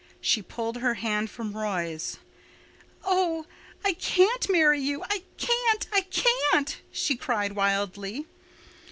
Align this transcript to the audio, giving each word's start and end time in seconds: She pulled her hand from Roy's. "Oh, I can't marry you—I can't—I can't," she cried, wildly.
She 0.19 0.41
pulled 0.41 0.77
her 0.77 0.95
hand 0.95 1.29
from 1.29 1.55
Roy's. 1.55 2.17
"Oh, 3.03 3.45
I 3.85 3.93
can't 3.93 4.49
marry 4.49 4.81
you—I 4.81 5.21
can't—I 5.37 6.01
can't," 6.09 6.81
she 6.91 7.15
cried, 7.15 7.51
wildly. 7.51 8.25